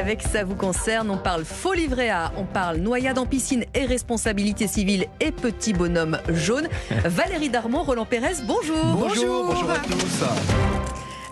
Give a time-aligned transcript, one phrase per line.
[0.00, 1.10] avec Ça vous concerne.
[1.10, 5.74] On parle faux livret A, on parle noyade en piscine et responsabilité civile et petit
[5.74, 6.68] bonhomme jaune.
[7.04, 8.82] Valérie Darmon, Roland Pérez, bonjour.
[8.96, 10.24] Bonjour, bonjour, à tous.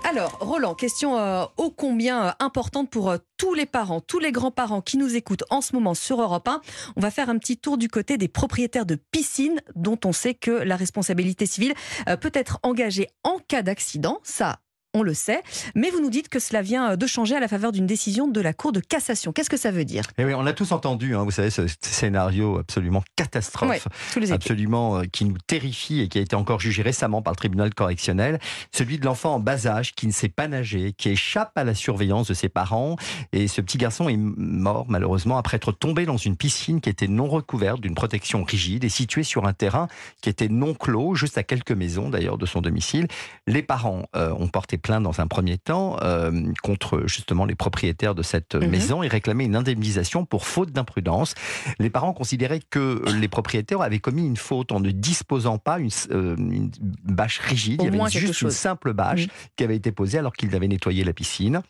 [0.08, 4.32] Alors, Roland, question euh, ô combien euh, importante pour euh, tous les parents, tous les
[4.32, 6.60] grands-parents qui nous écoutent en ce moment sur Europe 1.
[6.96, 10.34] On va faire un petit tour du côté des propriétaires de piscines dont on sait
[10.34, 11.74] que la responsabilité civile
[12.20, 14.20] peut être engagée en cas d'accident.
[14.22, 14.60] Ça,
[14.94, 15.42] on le sait,
[15.74, 18.40] mais vous nous dites que cela vient de changer à la faveur d'une décision de
[18.40, 19.32] la Cour de cassation.
[19.32, 20.04] Qu'est-ce que ça veut dire?
[20.16, 23.86] Eh oui, On a tous entendu, hein, vous savez, ce scénario absolument catastrophe,
[24.30, 27.74] absolument euh, qui nous terrifie et qui a été encore jugé récemment par le tribunal
[27.74, 28.38] correctionnel,
[28.72, 31.74] celui de l'enfant en bas âge qui ne sait pas nager, qui échappe à la
[31.74, 32.96] surveillance de ses parents.
[33.32, 37.08] Et ce petit garçon est mort malheureusement après être tombé dans une piscine qui était
[37.08, 39.88] non recouverte d'une protection rigide et située sur un terrain
[40.22, 43.06] qui était non clos, juste à quelques maisons d'ailleurs de son domicile.
[43.46, 48.22] Les parents euh, ont porté dans un premier temps euh, contre justement les propriétaires de
[48.22, 48.70] cette mhm.
[48.70, 51.34] maison et réclamaient une indemnisation pour faute d'imprudence.
[51.78, 55.90] Les parents considéraient que les propriétaires avaient commis une faute en ne disposant pas une,
[56.10, 56.70] euh, une
[57.04, 57.82] bâche rigide.
[57.82, 59.32] Il y avait juste une simple bâche mhm.
[59.56, 61.62] qui avait été posée alors qu'ils avaient nettoyé la piscine.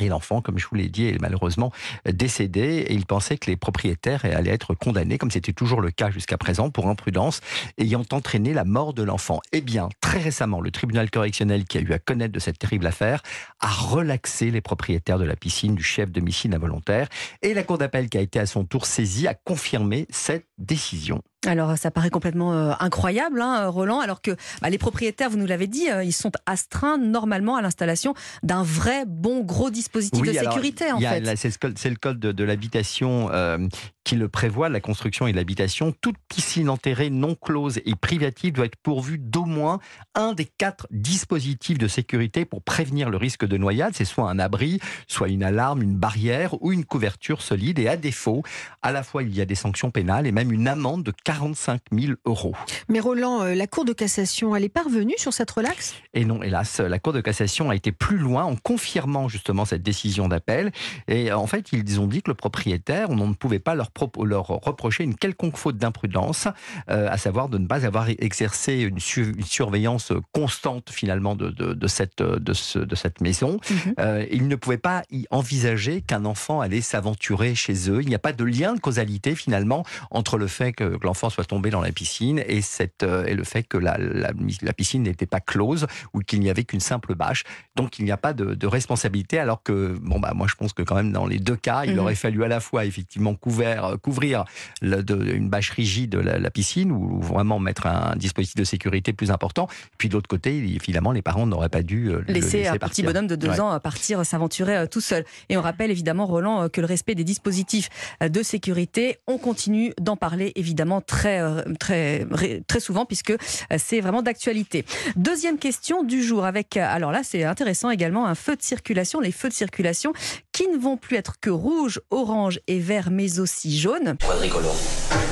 [0.00, 1.72] Et l'enfant, comme je vous l'ai dit, est malheureusement
[2.10, 6.10] décédé et il pensait que les propriétaires allaient être condamnés, comme c'était toujours le cas
[6.10, 7.40] jusqu'à présent, pour imprudence
[7.78, 9.40] ayant entraîné la mort de l'enfant.
[9.52, 12.86] Eh bien, très récemment, le tribunal correctionnel qui a eu à connaître de cette terrible
[12.86, 13.22] affaire
[13.60, 17.08] a relaxé les propriétaires de la piscine du chef de piscine involontaire
[17.42, 21.22] et la cour d'appel qui a été à son tour saisie a confirmé cette décision.
[21.46, 25.46] Alors ça paraît complètement euh, incroyable, hein, Roland, alors que bah, les propriétaires, vous nous
[25.46, 30.32] l'avez dit, euh, ils sont astreints normalement à l'installation d'un vrai bon gros dispositif de
[30.32, 30.92] sécurité.
[30.92, 31.24] en fait.
[31.36, 33.56] C'est le code de, l'habitation euh,
[34.04, 35.94] qui le prévoit, la construction et l'habitation.
[36.02, 39.78] Toute piscine enterrée non close et privative doit être pourvue d'au moins
[40.14, 43.94] un des quatre dispositifs de sécurité pour prévenir le risque de noyade.
[43.94, 47.78] C'est soit un abri, soit une alarme, une barrière ou une couverture solide.
[47.78, 48.42] Et à défaut,
[48.82, 51.82] à la fois il y a des sanctions pénales et même une amende de 45
[51.92, 52.56] 000 euros.
[52.88, 55.94] Mais Roland, euh, la Cour de cassation, elle est parvenue sur cette relaxe?
[56.12, 59.84] Et non, hélas, la Cour de cassation a été plus loin en confirmant justement cette
[59.84, 60.72] décision d'appel.
[61.06, 63.90] Et en fait, ils ont dit que le propriétaire, on ne pouvait pas leur,
[64.24, 66.48] leur reprocher une quelconque faute d'imprudence,
[66.88, 72.22] euh, à savoir de ne pas avoir exercé une, surveillance constante finalement de, de, cette,
[72.22, 73.60] de, ce, de, cette maison.
[73.70, 73.94] Mhm.
[74.00, 78.02] Euh, ils ne pouvaient pas y envisager qu'un enfant allait s'aventurer chez eux.
[78.02, 81.44] Il n'y a pas de lien de causalité finalement entre le fait que l'enfant soit
[81.44, 84.32] tombé dans la piscine et, cette, euh, et le fait que la, la,
[84.72, 87.44] piscine n'était pas close ou qu'il n'y avait qu'une simple bâche.
[87.76, 90.82] Donc il n'y a pas de, responsabilité alors que, bon, bah, moi je pense que
[90.82, 91.98] quand même dans les deux cas, il mhm.
[91.98, 94.44] aurait fallu à la fois effectivement couvert, euh, couvrir
[94.80, 99.30] de, une bâche rigide la, la piscine ou vraiment mettre un dispositif de sécurité plus
[99.30, 99.68] important.
[99.98, 103.26] Puis de l'autre côté, évidemment, les parents n'auraient pas dû euh, laisser, un petit bonhomme
[103.26, 105.24] de deux ans partir s'aventurer tout seul.
[105.48, 107.88] Et on rappelle évidemment, Roland, que le respect des dispositifs
[108.20, 112.26] de sécurité, on continue d'en parler évidemment très, euh, très,
[112.66, 113.36] très souvent puisque euh,
[113.78, 114.84] c'est vraiment d'actualité.
[115.16, 119.20] Deuxième question du jour avec, euh, alors là c'est intéressant également, un feu de circulation,
[119.20, 120.12] les feux de circulation
[120.60, 124.18] qui ne vont plus être que rouge, orange et vert mais aussi jaune.
[124.20, 124.76] Quadricolore.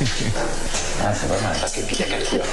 [1.01, 2.45] Ah, c'est pas mal, parce que puis il y a quatre couleurs.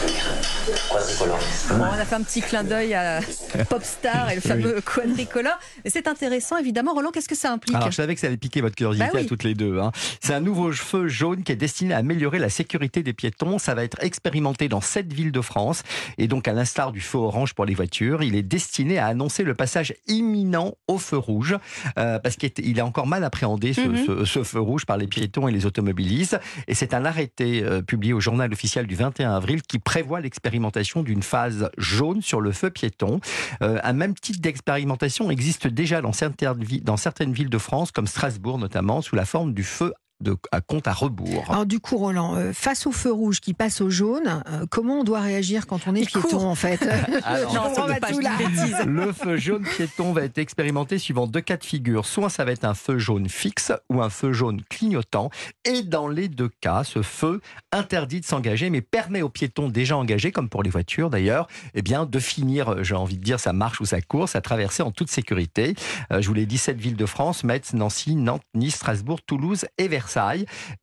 [0.91, 1.39] Quadricolore.
[1.71, 3.19] on a fait un petit clin d'œil à
[3.69, 5.57] Popstar et le fameux quadricolore.
[5.85, 6.93] C'est intéressant, évidemment.
[6.93, 9.19] Roland, qu'est-ce que ça implique Alors, je savais que ça allait piquer votre curiosité bah
[9.21, 9.79] à toutes les deux.
[9.79, 9.91] Hein.
[10.21, 13.57] C'est un nouveau feu jaune qui est destiné à améliorer la sécurité des piétons.
[13.57, 15.81] Ça va être expérimenté dans sept villes de France.
[16.19, 19.41] Et donc, à l'instar du feu orange pour les voitures, il est destiné à annoncer
[19.41, 21.57] le passage imminent au feu rouge.
[21.97, 24.25] Euh, parce qu'il est encore mal appréhendé, mhm.
[24.25, 26.39] ce, feu rouge, par les piétons et les automobilistes.
[26.67, 31.03] Et c'est un arrêté euh, publié au journal officiel du 21 avril qui prévoit l'expérimentation
[31.03, 33.19] d'une phase jaune sur le feu piéton.
[33.61, 38.07] Euh, un même type d'expérimentation existe déjà dans certaines, dans certaines villes de France, comme
[38.07, 39.93] Strasbourg notamment, sous la forme du feu
[40.25, 41.45] de, à compte à rebours.
[41.49, 45.01] Alors du coup, Roland, euh, face au feu rouge qui passe au jaune, euh, comment
[45.01, 46.81] on doit réagir quand on est piéton en fait
[48.85, 52.05] Le feu jaune piéton va être expérimenté suivant deux cas de figure.
[52.05, 55.29] Soit ça va être un feu jaune fixe ou un feu jaune clignotant.
[55.63, 57.39] Et dans les deux cas, ce feu
[57.71, 61.83] interdit de s'engager, mais permet aux piétons déjà engagés, comme pour les voitures d'ailleurs, eh
[61.83, 64.81] bien de finir, euh, j'ai envie de dire, sa marche ou sa course, à traverser
[64.81, 65.75] en toute sécurité.
[66.11, 69.87] je vous l'ai dit, 7 villes de France, Metz, Nancy, Nantes, Nice, Strasbourg, Toulouse et
[69.87, 70.14] Versailles.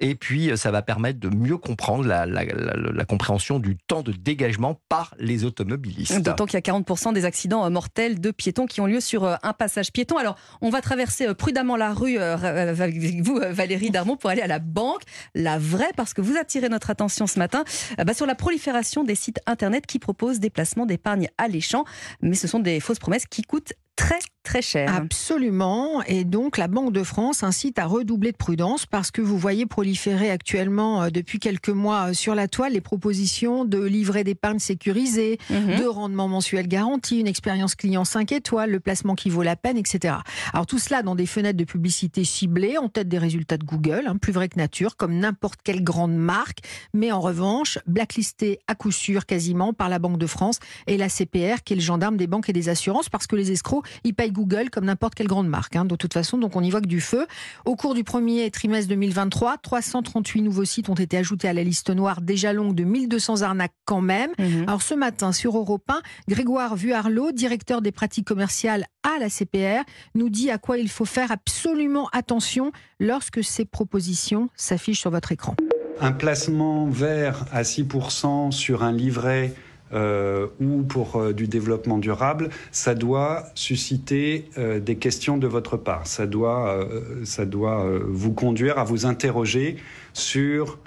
[0.01, 4.81] Et puis, euh, ça va permettre de mieux comprendre la, compréhension du temps de dégagement
[4.89, 6.21] par les automobilistes.
[6.23, 9.25] D'autant qu'il y a 40% des accidents euh, mortels de piétons qui ont lieu sur
[9.25, 10.17] euh, un passage piéton.
[10.17, 14.59] Alors, on va traverser prudemment la rue avec vous, Valérie Darmon, pour aller à la
[14.59, 15.03] banque,
[15.35, 17.65] la vraie, parce que vous attirez notre attention ce matin
[17.99, 21.85] bah, sur la prolifération des sites internet qui proposent des placements d'épargne alléchants.
[22.21, 24.19] Mais ce sont des fausses promesses qui coûtent très
[24.53, 24.95] très cher.
[24.95, 26.03] Absolument.
[26.03, 29.65] Et donc, la Banque de France incite à redoubler de prudence parce que vous voyez
[29.65, 34.59] proliférer actuellement, euh, depuis quelques mois, euh, sur la toile, les propositions de livret d'épargne
[34.59, 35.79] sécurisé, mhm.
[35.79, 39.79] de rendement mensuel garanti, une expérience client 5 étoiles, le placement qui vaut la peine,
[39.79, 40.17] etc.
[40.53, 44.03] Alors, tout cela dans des fenêtres de publicité ciblées, en tête des résultats de Google,
[44.07, 46.59] hein, plus vrai que nature, comme n'importe quelle grande marque,
[46.93, 51.09] mais en revanche, blacklisté à coup sûr quasiment par la Banque de France et la
[51.09, 54.13] CPR, qui est le gendarme des banques et des assurances, parce que les escrocs, ils
[54.13, 55.77] payent Google comme n'importe quelle grande marque.
[55.77, 57.27] Hein, de toute façon, donc on y voit que du feu.
[57.65, 61.91] Au cours du premier trimestre 2023, 338 nouveaux sites ont été ajoutés à la liste
[61.91, 64.31] noire déjà longue de 1200 arnaques quand même.
[64.39, 64.65] Mhm.
[64.67, 69.85] Alors ce matin, sur Europe 1, Grégoire Vuarlot, directeur des pratiques commerciales à la CPR,
[70.15, 75.33] nous dit à quoi il faut faire absolument attention lorsque ces propositions s'affichent sur votre
[75.33, 75.57] écran.
[76.01, 79.55] Un placement vert à 6% sur un livret
[79.93, 85.77] euh, ou pour euh, du développement durable, ça doit susciter euh, des questions de votre
[85.77, 86.07] part.
[86.07, 86.89] Ça doit,
[87.25, 89.77] ça doit vous conduire à vous interroger
[90.13, 90.79] sur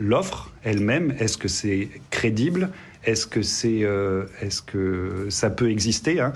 [0.00, 1.14] l'offre elle-même.
[1.18, 2.70] Est-ce que c'est crédible
[3.04, 6.32] est-ce que, c'est, euh, est-ce que ça peut exister hein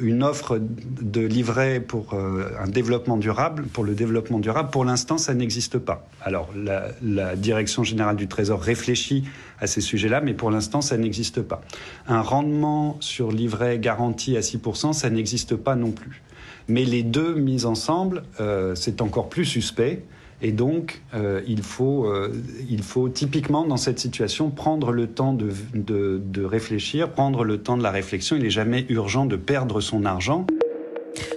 [0.00, 5.18] Une offre de livret pour euh, un développement durable, pour le développement durable, pour l'instant,
[5.18, 6.08] ça n'existe pas.
[6.22, 9.24] Alors, la, Direction générale du Trésor réfléchit
[9.60, 11.60] à ces sujets-là, mais pour l'instant, ça n'existe pas.
[12.08, 16.22] Un rendement sur livret garanti à 6%, ça n'existe pas non plus.
[16.68, 20.02] Mais les deux mis ensemble, euh, c'est encore plus suspect.
[20.42, 22.32] Et donc, euh, il, faut, euh,
[22.68, 27.58] il faut typiquement dans cette situation prendre le temps de, de, de réfléchir, prendre le
[27.58, 28.36] temps de la réflexion.
[28.36, 30.46] Il n'est jamais urgent de perdre son argent.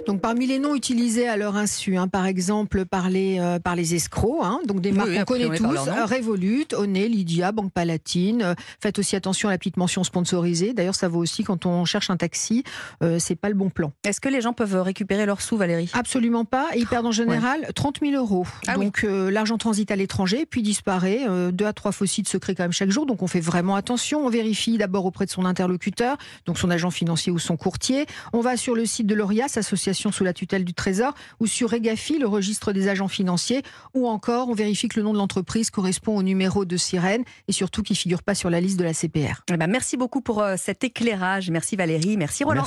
[0.06, 3.74] Donc parmi les noms utilisés à leur insu, hein, par exemple par les, euh, par
[3.76, 8.42] les escrocs, hein, donc des marques qu'on connaît tous, Revolut, Oné, Lydia, Banque Palatine.
[8.42, 10.74] Euh, faites aussi attention à la petite mention sponsorisée.
[10.74, 12.64] D'ailleurs, ça vaut aussi quand on cherche un taxi,
[13.02, 13.92] euh, c'est pas le bon plan.
[14.04, 15.90] Est-ce que les gens peuvent récupérer leurs sous, Valérie?
[15.94, 16.68] Absolument pas.
[16.76, 18.46] ils perdent en général 30 000 euros.
[18.66, 21.26] Ah donc l'argent transite à l'étranger, puis disparaît.
[21.52, 23.06] deux à trois faux sites se créent quand même chaque jour.
[23.06, 24.26] Donc on fait vraiment attention.
[24.26, 26.16] On vérifie d'abord auprès de son interlocuteur,
[26.46, 28.06] donc son agent financier ou son courtier.
[28.32, 31.70] On va sur le site de l'ORIAS, association sous la tutelle du Trésor, ou sur
[31.70, 33.62] Regafi, le registre des agents financiers,
[33.94, 37.52] ou encore on vérifie que le nom de l'entreprise correspond au numéro de sirène et
[37.52, 39.42] surtout qu'il ne figure pas sur la liste de la CPR.
[39.50, 41.50] Eh ben merci beaucoup pour euh, cet éclairage.
[41.50, 42.64] Merci Valérie, merci Roland.